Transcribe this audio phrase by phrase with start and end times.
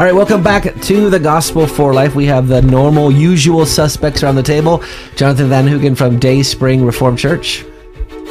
[0.00, 2.14] All right, welcome back to the Gospel for Life.
[2.14, 4.82] We have the normal, usual suspects around the table.
[5.14, 7.66] Jonathan Van Hugen from Day Spring Reformed Church.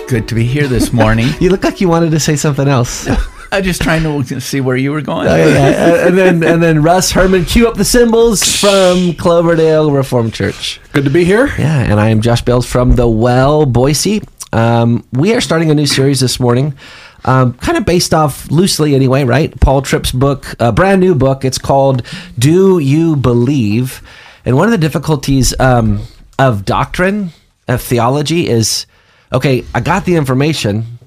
[0.07, 1.28] Good to be here this morning.
[1.39, 3.07] You look like you wanted to say something else.
[3.52, 5.28] I'm just trying to see where you were going.
[5.28, 6.07] Oh, yeah, yeah.
[6.07, 10.82] and then and then Russ Herman, cue up the cymbals from Cloverdale Reformed Church.
[10.92, 11.54] Good to be here.
[11.60, 14.24] Yeah, and I am Josh Bales from the Well Boise.
[14.51, 16.74] Um, we are starting a new series this morning,
[17.25, 19.57] um, kind of based off loosely anyway, right?
[19.60, 21.43] Paul Tripp's book, a brand new book.
[21.46, 22.04] It's called
[22.37, 24.01] "Do You Believe?"
[24.46, 26.01] And one of the difficulties um,
[26.37, 27.32] of doctrine,
[27.68, 28.86] of theology, is
[29.32, 29.65] okay.
[29.74, 31.00] I got the information.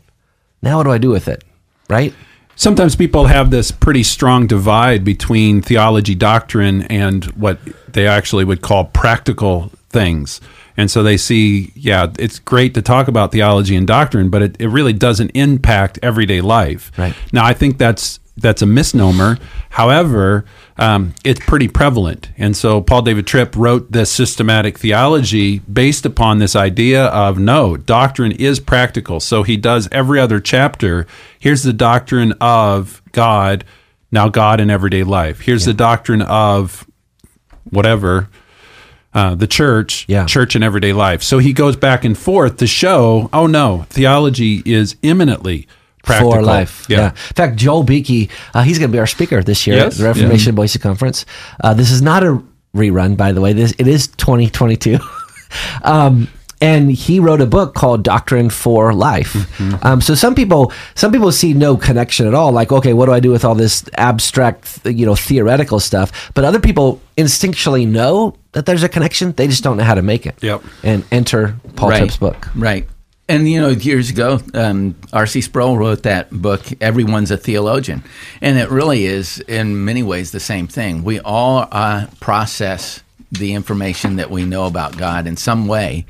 [0.63, 1.43] Now, what do I do with it?
[1.89, 2.15] Right?
[2.55, 7.59] Sometimes people have this pretty strong divide between theology doctrine and what
[7.89, 10.41] they actually would call practical things.
[10.77, 14.57] And so they see, yeah, it's great to talk about theology and doctrine, but it,
[14.59, 16.91] it really doesn't impact everyday life.
[16.97, 17.15] Right.
[17.33, 19.37] Now, I think that's that's a misnomer.
[19.71, 20.45] However,
[20.79, 22.31] um, it's pretty prevalent.
[22.39, 27.77] And so Paul David Tripp wrote this systematic theology based upon this idea of no,
[27.77, 29.21] doctrine is practical.
[29.21, 31.07] So he does every other chapter.
[31.39, 33.65] Here's the doctrine of God,
[34.11, 35.41] now God in everyday life.
[35.41, 35.73] Here's yeah.
[35.73, 36.87] the doctrine of
[37.65, 38.29] whatever.
[39.15, 40.25] Uh, the church, yeah.
[40.25, 41.23] church in everyday life.
[41.23, 45.69] So he goes back and forth to show, oh no, theology is imminently
[46.03, 46.33] Practical.
[46.33, 46.87] for life.
[46.89, 46.99] Yeah.
[46.99, 47.09] yeah.
[47.11, 49.95] In fact, Joel Beeke, uh, he's going to be our speaker this year yes.
[49.95, 50.57] at the Reformation yeah.
[50.57, 51.27] Boise Conference.
[51.63, 52.43] Uh, this is not a
[52.75, 53.53] rerun, by the way.
[53.53, 54.99] This it is 2022.
[55.85, 56.29] um,
[56.63, 59.33] and he wrote a book called Doctrine for Life.
[59.33, 59.85] Mm-hmm.
[59.85, 62.53] Um, so some people, some people see no connection at all.
[62.53, 66.33] Like, okay, what do I do with all this abstract, you know, theoretical stuff?
[66.35, 69.33] But other people instinctually know that there's a connection.
[69.33, 70.37] They just don't know how to make it.
[70.41, 70.63] Yep.
[70.85, 71.99] And enter Paul right.
[71.99, 72.49] Tripp's book.
[72.55, 72.89] Right.
[73.29, 75.41] And you know, years ago, um, R.C.
[75.41, 76.61] Sproul wrote that book.
[76.81, 78.03] Everyone's a theologian,
[78.41, 81.03] and it really is, in many ways, the same thing.
[81.03, 86.05] We all uh, process the information that we know about God in some way,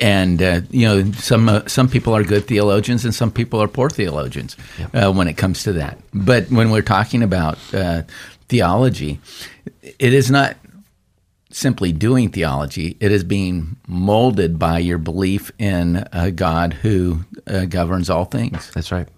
[0.00, 3.68] and uh, you know, some uh, some people are good theologians, and some people are
[3.68, 4.56] poor theologians
[4.94, 5.98] uh, when it comes to that.
[6.12, 8.02] But when we're talking about uh,
[8.48, 9.20] theology,
[9.82, 10.56] it is not
[11.50, 12.96] simply doing theology.
[13.00, 18.70] It is being molded by your belief in a God who uh, governs all things.
[18.72, 19.08] That's right.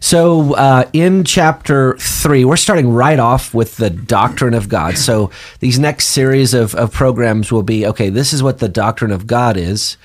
[0.00, 4.98] So, uh, in chapter three, we're starting right off with the doctrine of God.
[4.98, 5.30] So,
[5.60, 9.26] these next series of, of programs will be okay, this is what the doctrine of
[9.26, 9.96] God is,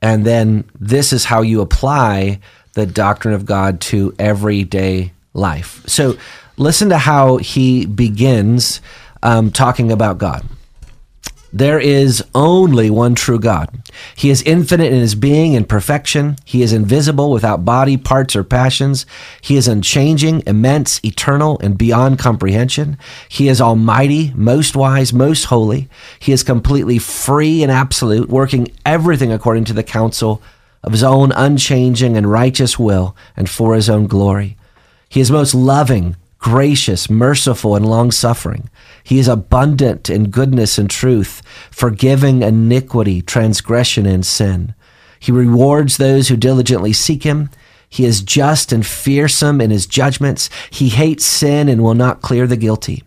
[0.00, 2.40] and then this is how you apply
[2.74, 5.82] the doctrine of God to everyday life.
[5.86, 6.16] So,
[6.56, 8.80] listen to how he begins
[9.22, 10.46] um, talking about God.
[11.54, 13.68] There is only one true God.
[14.16, 16.36] He is infinite in his being and perfection.
[16.46, 19.04] He is invisible without body, parts, or passions.
[19.42, 22.96] He is unchanging, immense, eternal, and beyond comprehension.
[23.28, 25.90] He is almighty, most wise, most holy.
[26.18, 30.40] He is completely free and absolute, working everything according to the counsel
[30.82, 34.56] of his own unchanging and righteous will and for his own glory.
[35.10, 38.68] He is most loving, gracious, merciful, and long suffering.
[39.04, 44.74] He is abundant in goodness and truth, forgiving iniquity, transgression, and sin.
[45.18, 47.48] He rewards those who diligently seek him.
[47.88, 50.50] He is just and fearsome in his judgments.
[50.68, 53.04] He hates sin and will not clear the guilty.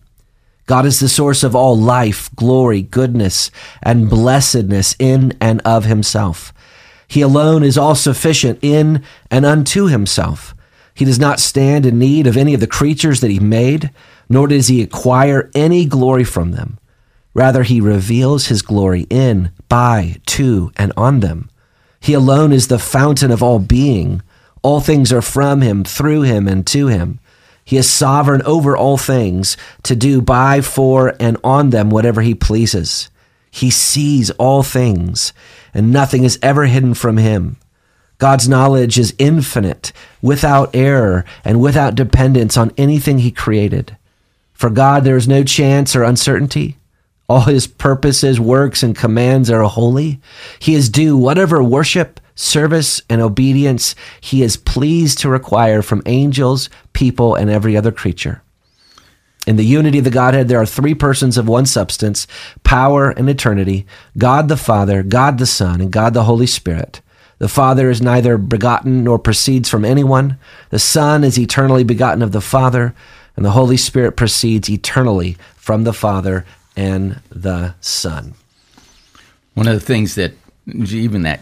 [0.66, 3.52] God is the source of all life, glory, goodness,
[3.84, 6.54] and blessedness in and of himself.
[7.08, 10.56] He alone is all sufficient in and unto himself.
[10.96, 13.92] He does not stand in need of any of the creatures that he made,
[14.30, 16.80] nor does he acquire any glory from them.
[17.34, 21.50] Rather, he reveals his glory in, by, to, and on them.
[22.00, 24.22] He alone is the fountain of all being.
[24.64, 27.20] All things are from him, through him, and to him.
[27.66, 32.34] He is sovereign over all things to do by, for, and on them whatever he
[32.34, 33.10] pleases.
[33.52, 35.34] He sees all things,
[35.74, 37.58] and nothing is ever hidden from him.
[38.18, 39.92] God's knowledge is infinite,
[40.22, 43.98] without error, and without dependence on anything He created.
[44.54, 46.78] For God, there is no chance or uncertainty.
[47.28, 50.22] All His purposes, works, and commands are holy.
[50.60, 56.70] He is due whatever worship, service, and obedience He is pleased to require from angels,
[56.94, 58.42] people, and every other creature.
[59.46, 62.26] In the unity of the Godhead, there are three persons of one substance,
[62.64, 63.86] power and eternity
[64.18, 67.02] God the Father, God the Son, and God the Holy Spirit.
[67.38, 70.38] The Father is neither begotten nor proceeds from anyone.
[70.70, 72.96] The Son is eternally begotten of the Father,
[73.36, 76.46] and the Holy Spirit proceeds eternally from the Father
[76.76, 78.34] and the Son.
[79.54, 80.34] One of the things that
[80.68, 81.42] even that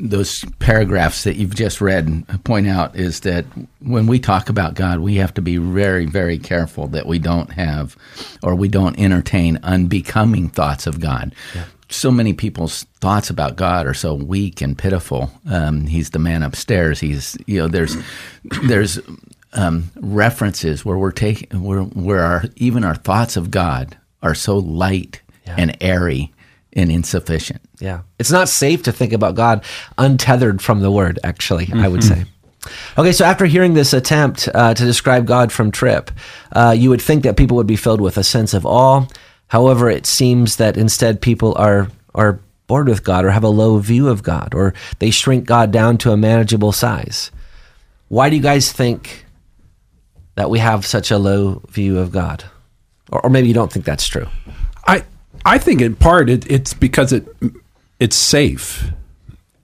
[0.00, 3.44] those paragraphs that you've just read point out is that
[3.80, 7.50] when we talk about God, we have to be very, very careful that we don't
[7.52, 7.96] have
[8.42, 11.34] or we don't entertain unbecoming thoughts of God.
[11.54, 11.64] Yeah.
[11.90, 15.30] So many people's thoughts about God are so weak and pitiful.
[15.48, 17.00] Um, he's the man upstairs.
[17.00, 17.96] He's you know there's
[18.64, 19.00] there's
[19.54, 24.58] um, references where we're taking where where our even our thoughts of God are so
[24.58, 25.54] light yeah.
[25.56, 26.32] and airy
[26.74, 27.60] and insufficient.
[27.80, 28.02] Yeah.
[28.18, 29.64] It's not safe to think about God
[29.96, 31.80] untethered from the word, actually, mm-hmm.
[31.80, 32.22] I would mm-hmm.
[32.22, 32.28] say.
[32.98, 36.10] Okay, so after hearing this attempt uh, to describe God from Tripp,
[36.52, 39.06] uh, you would think that people would be filled with a sense of awe.
[39.48, 43.78] However, it seems that instead people are are bored with God or have a low
[43.78, 47.30] view of God or they shrink God down to a manageable size.
[48.08, 49.24] Why do you guys think
[50.34, 52.44] that we have such a low view of God?
[53.10, 54.28] Or, or maybe you don't think that's true.
[54.86, 55.04] I
[55.44, 57.26] I think in part it, it's because it
[57.98, 58.90] it's safe.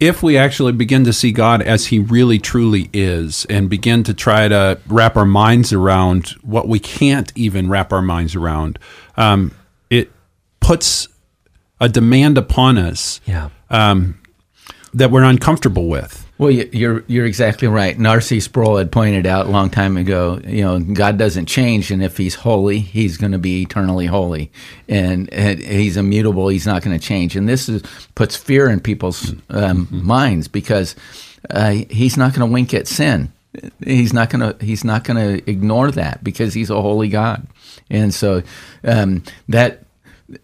[0.01, 4.13] If we actually begin to see God as He really truly is, and begin to
[4.13, 8.79] try to wrap our minds around what we can't even wrap our minds around,
[9.17, 9.55] um,
[10.65, 11.09] puts
[11.79, 13.51] a demand upon us yeah.
[13.69, 14.19] um,
[14.95, 16.23] that we're uncomfortable with.
[16.37, 17.97] Well, you're you're exactly right.
[18.05, 18.41] R.C.
[18.41, 20.41] Sproul had pointed out a long time ago.
[20.45, 24.51] You know, God doesn't change, and if He's holy, He's going to be eternally holy,
[24.89, 26.49] and, and, He's immutable.
[26.49, 27.37] He's not going to change.
[27.37, 27.83] And this is,
[28.17, 30.05] puts fear in people's um, mm-hmm.
[30.05, 30.97] minds because
[31.51, 33.33] uh, He's not going to wink at sin.
[33.85, 37.47] He's not going to He's not going to ignore that because He's a holy God,
[37.89, 38.43] and so
[38.83, 39.84] um, that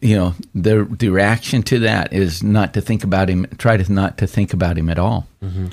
[0.01, 3.93] you know the the reaction to that is not to think about him try to
[3.93, 5.27] not to think about him at all.
[5.43, 5.69] Mm-hmm.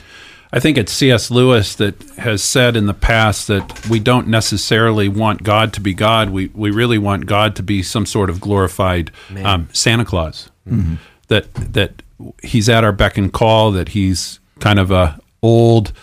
[0.53, 5.09] i think it's cs lewis that has said in the past that we don't necessarily
[5.09, 6.29] want god to be god.
[6.29, 9.11] We we really want god to be some sort of glorified
[9.43, 10.49] um, santa claus.
[10.67, 10.95] Mm-hmm.
[11.27, 12.01] that that
[12.43, 15.93] he's at our beck and call that he's kind of a old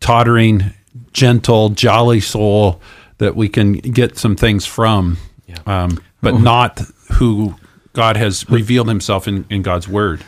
[0.00, 0.72] tottering
[1.12, 2.80] gentle jolly soul
[3.18, 5.16] that we can get some things from.
[5.46, 5.56] Yeah.
[5.66, 6.80] um, but not
[7.14, 7.54] who
[7.92, 10.24] God has revealed himself in, in God's word.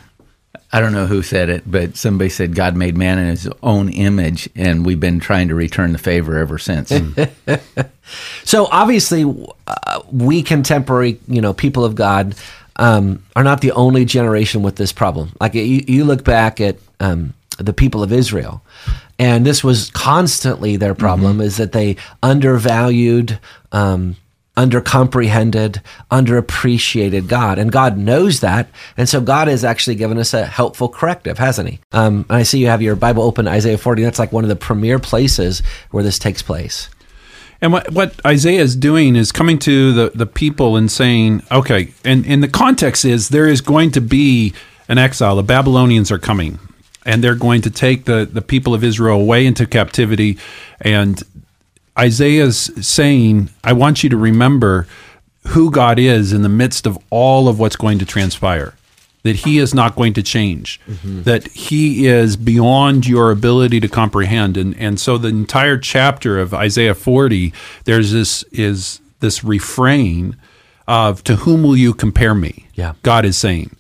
[0.73, 3.89] I don't know who said it, but somebody said God made man in his own
[3.89, 6.93] image, and we've been trying to return the favor ever since.
[8.45, 9.25] so obviously,
[9.67, 12.35] uh, we contemporary, you know, people of God
[12.77, 15.33] um, are not the only generation with this problem.
[15.41, 18.63] Like you, you look back at um, the people of Israel,
[19.19, 21.43] and this was constantly their problem: mm-hmm.
[21.43, 23.39] is that they undervalued.
[23.73, 24.17] Um,
[24.57, 25.81] undercomprehended,
[26.11, 27.59] underappreciated God.
[27.59, 28.69] And God knows that.
[28.97, 31.81] And so God has actually given us a helpful corrective, hasn't He?
[31.93, 34.03] Um, I see you have your Bible open, Isaiah 40.
[34.03, 36.89] That's like one of the premier places where this takes place.
[37.61, 41.93] And what, what Isaiah is doing is coming to the, the people and saying, okay,
[42.05, 44.55] and, and the context is there is going to be
[44.89, 45.37] an exile.
[45.37, 46.59] The Babylonians are coming
[47.05, 50.39] and they're going to take the, the people of Israel away into captivity.
[50.81, 51.23] And
[51.99, 54.87] Isaiah's saying, I want you to remember
[55.49, 58.75] who God is in the midst of all of what's going to transpire.
[59.23, 61.23] That he is not going to change, mm-hmm.
[61.23, 64.57] that he is beyond your ability to comprehend.
[64.57, 67.53] And, and so the entire chapter of Isaiah 40,
[67.85, 70.37] there's this is this refrain
[70.87, 72.69] of to whom will you compare me?
[72.75, 72.95] Yeah.
[73.03, 73.75] God is saying.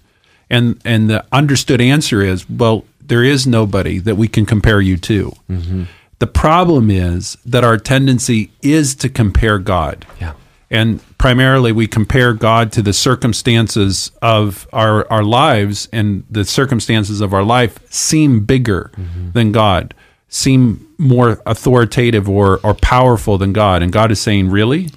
[0.50, 4.96] And and the understood answer is, well, there is nobody that we can compare you
[4.96, 5.32] to.
[5.48, 5.84] Mm-hmm.
[6.18, 10.06] The problem is that our tendency is to compare God.
[10.20, 10.32] Yeah.
[10.70, 17.20] And primarily, we compare God to the circumstances of our, our lives, and the circumstances
[17.20, 19.30] of our life seem bigger mm-hmm.
[19.30, 19.94] than God,
[20.28, 23.82] seem more authoritative or, or powerful than God.
[23.82, 24.90] And God is saying, Really?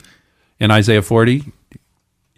[0.60, 1.44] In Isaiah 40,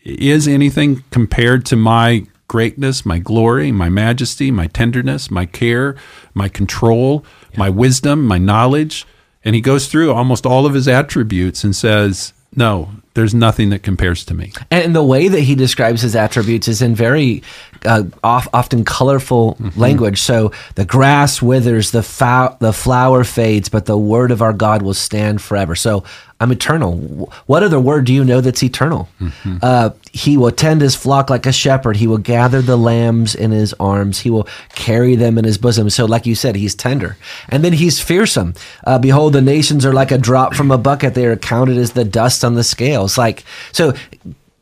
[0.03, 5.95] is anything compared to my greatness, my glory, my majesty, my tenderness, my care,
[6.33, 7.59] my control, yeah.
[7.59, 9.07] my wisdom, my knowledge.
[9.45, 13.83] And he goes through almost all of his attributes and says, No, there's nothing that
[13.83, 14.53] compares to me.
[14.69, 17.43] And the way that he describes his attributes is in very
[17.85, 19.79] uh, off, often colorful mm-hmm.
[19.79, 20.21] language.
[20.21, 24.81] So the grass withers, the, fa- the flower fades, but the word of our God
[24.81, 25.75] will stand forever.
[25.75, 26.03] So
[26.41, 26.97] I'm eternal.
[27.45, 29.07] What other word do you know that's eternal?
[29.19, 29.57] Mm-hmm.
[29.61, 31.97] Uh, he will tend his flock like a shepherd.
[31.97, 34.21] He will gather the lambs in his arms.
[34.21, 35.91] He will carry them in his bosom.
[35.91, 37.15] So, like you said, he's tender.
[37.49, 38.55] And then he's fearsome.
[38.83, 41.13] Uh, Behold, the nations are like a drop from a bucket.
[41.13, 42.63] They are counted as the dust on the
[43.07, 43.17] scales.
[43.17, 43.93] Like, so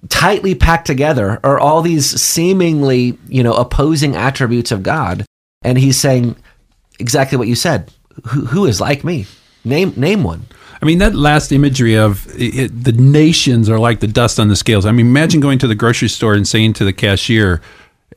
[0.08, 5.26] tightly packed together are all these seemingly, you know, opposing attributes of God.
[5.62, 6.36] And he's saying
[7.00, 7.92] exactly what you said.
[8.28, 9.26] who, who is like me?
[9.64, 10.46] Name, name one.
[10.82, 14.56] I mean, that last imagery of it, the nations are like the dust on the
[14.56, 14.86] scales.
[14.86, 17.62] I mean, imagine going to the grocery store and saying to the cashier,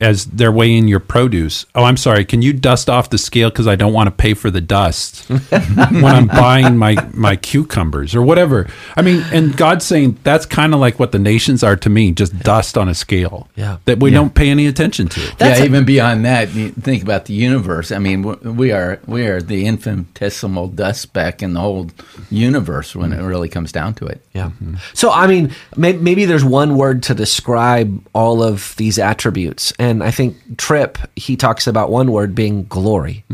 [0.01, 1.65] as they're weighing your produce.
[1.75, 2.25] Oh, I'm sorry.
[2.25, 5.27] Can you dust off the scale because I don't want to pay for the dust
[5.29, 8.67] when I'm buying my my cucumbers or whatever.
[8.95, 12.11] I mean, and God's saying that's kind of like what the nations are to me,
[12.11, 13.47] just dust on a scale.
[13.55, 13.77] Yeah.
[13.85, 15.19] that we don't pay any attention to.
[15.37, 17.91] That's yeah, a- even beyond that, you think about the universe.
[17.91, 18.23] I mean,
[18.57, 21.89] we are we are the infinitesimal dust speck in the whole
[22.29, 24.21] universe when it really comes down to it.
[24.33, 24.51] Yeah.
[24.93, 29.71] So, I mean, may, maybe there's one word to describe all of these attributes.
[29.83, 33.25] And I think Tripp, he talks about one word being glory.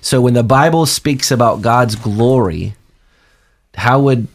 [0.00, 2.74] So, when the Bible speaks about God's glory,
[3.74, 4.26] how would,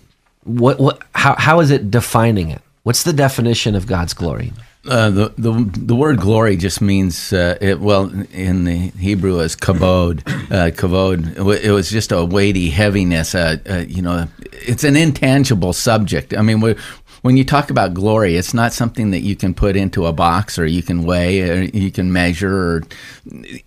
[0.44, 2.62] what, what, how, how is it defining it?
[2.84, 4.54] What's the definition of God's glory?
[4.86, 9.56] Uh, the, the the word glory just means uh, it, well in the Hebrew is
[9.56, 10.28] kabod.
[10.52, 11.38] Uh, kabod.
[11.64, 13.34] It, was just a weighty heaviness.
[13.34, 16.34] Uh, uh, you know, it's an intangible subject.
[16.36, 16.76] I mean, we,
[17.24, 20.60] when you talk about glory, it's not something that you can put into a box
[20.60, 22.84] or you can weigh or you can measure or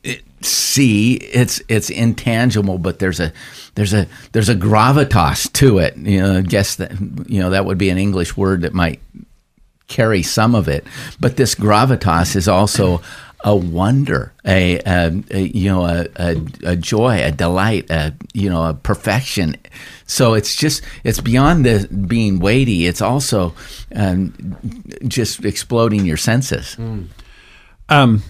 [0.04, 1.14] eh, see.
[1.14, 3.32] It's it's intangible, but there's a
[3.74, 5.96] there's a there's a gravitas to it.
[5.96, 6.92] You know, I guess that
[7.26, 9.00] you know that would be an English word that might
[9.88, 10.86] carry some of it,
[11.18, 13.00] but this gravitas is also
[13.46, 18.64] a wonder, a, a, a you know a, a, joy, a delight, a you know
[18.64, 19.56] a perfection.
[20.06, 22.86] So it's just it's beyond the being weighty.
[22.86, 23.54] It's also
[23.94, 24.56] um,
[25.06, 26.76] just exploding your senses.
[27.88, 28.22] Um,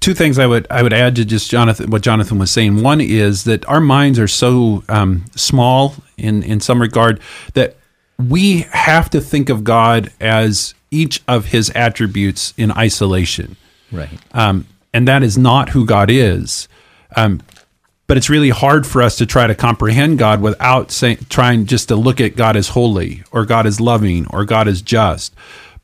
[0.00, 2.82] two things I would I would add to just Jonathan what Jonathan was saying.
[2.82, 7.18] One is that our minds are so um, small in in some regard
[7.54, 7.76] that
[8.18, 13.56] we have to think of God as each of His attributes in isolation,
[13.94, 14.18] Right.
[14.32, 16.68] um, and that is not who God is.
[17.16, 17.40] Um,
[18.06, 21.88] but it's really hard for us to try to comprehend God without saying, trying just
[21.88, 25.34] to look at God as holy or God as loving or God as just.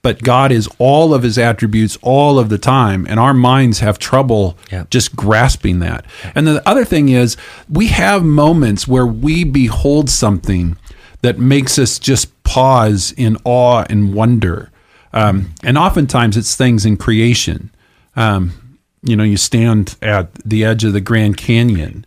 [0.02, 3.98] But God is all of his attributes all of the time, and our minds have
[3.98, 4.84] trouble Yeah.
[4.90, 6.04] just grasping that.
[6.34, 7.36] And the other thing is,
[7.68, 10.76] we have moments where we behold something
[11.22, 14.70] that makes us just pause in awe and wonder.
[15.12, 17.70] Um, and oftentimes it's things in creation.
[18.16, 22.04] Um, you know, you stand at the edge of the Grand Canyon,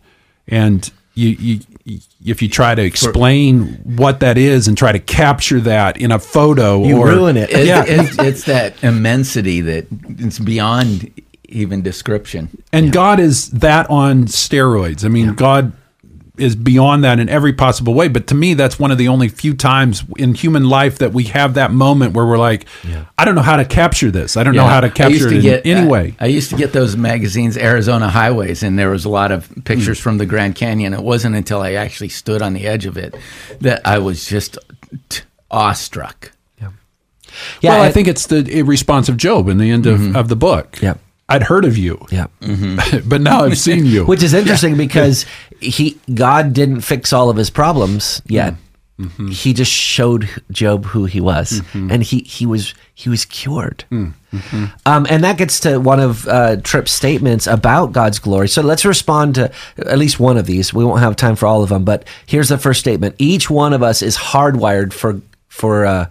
[0.48, 5.00] and you, you, you if you try to explain what that is and try to
[5.00, 7.50] capture that in a photo, You or ruin it.
[7.50, 7.84] It- Yeah.
[7.86, 9.88] it's, it's that immensity that
[10.20, 11.12] it's beyond
[11.50, 12.50] even description.
[12.72, 15.04] And God is that on steroids.
[15.06, 15.72] I mean, God
[16.38, 18.08] is beyond that in every possible way.
[18.08, 21.26] But to me, that's one of the only few times in human life that we
[21.26, 22.66] have that moment where we're like,
[23.18, 24.36] I don't know how to capture this.
[24.36, 26.16] I don't know how to capture to it get- in any way.
[26.20, 29.48] I, I used to get those magazines, Arizona Highways, and there was a lot of
[29.64, 30.04] pictures hmm.
[30.04, 30.94] from the Grand Canyon.
[30.94, 33.16] It wasn't until I actually stood on the edge of it
[33.60, 34.58] that I was just
[35.10, 35.22] t-
[35.52, 36.32] awestruck.
[36.60, 36.70] Yeah.
[37.64, 40.16] well, I and- think it's the response of Job in the end of, mm-hmm.
[40.16, 40.82] of the book.
[40.82, 40.96] Yeah.
[41.34, 42.28] I'd heard of you, Yeah.
[43.06, 44.06] but now I've seen you.
[44.06, 45.26] Which is interesting because
[45.60, 48.56] he God didn't fix all of his problems yet.
[49.32, 53.84] He just showed Job who he was, and he he was he was cured.
[53.92, 58.48] Um, and that gets to one of uh, Tripp's statements about God's glory.
[58.48, 60.74] So let's respond to at least one of these.
[60.74, 63.74] We won't have time for all of them, but here's the first statement: Each one
[63.74, 66.06] of us is hardwired for for uh,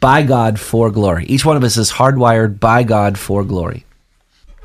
[0.00, 1.24] by God for glory.
[1.26, 3.85] Each one of us is hardwired by God for glory.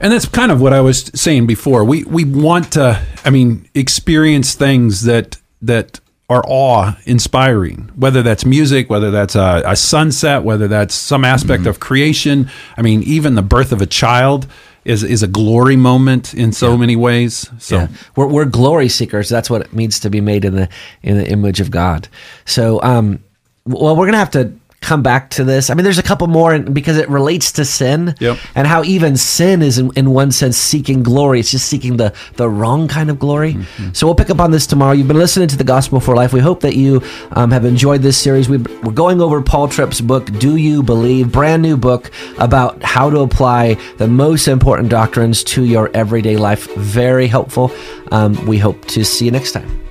[0.02, 1.84] And that's kind of what I was saying before.
[1.86, 7.92] We we want to, I mean, experience things that that are awe inspiring.
[7.96, 12.50] Whether that's music, whether that's a, a sunset, whether that's some aspect of creation.
[12.78, 14.48] I mean, even the birth of a child
[14.86, 17.50] is is a glory moment in so many ways.
[17.60, 17.88] So Yeah.
[18.16, 19.30] we're, we're glory seekers.
[19.30, 20.68] That's what it means to be made in the
[21.04, 22.08] in the image of God.
[22.46, 23.20] So, um,
[23.66, 24.52] well, we're gonna have to
[24.82, 25.70] come back to this.
[25.70, 28.38] I mean, there's a couple more because it relates to sin Yep.
[28.56, 31.40] and how even sin is in, in one sense seeking glory.
[31.40, 33.58] It's just seeking the the wrong kind of glory.
[33.94, 34.94] So we'll pick up on this tomorrow.
[34.94, 36.34] You've been listening to the Gospel for Life.
[36.34, 37.02] We hope that you
[37.34, 38.50] um, have enjoyed this series.
[38.50, 43.10] We, we're going over Paul Tripp's book, "Do You Believe?" Brand new book about how
[43.12, 46.74] to apply the most important doctrines to your everyday life.
[46.76, 47.72] Very helpful.
[48.12, 49.91] Um, we hope to see you next time.